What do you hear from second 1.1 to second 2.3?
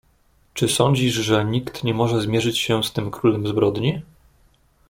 że nikt nie może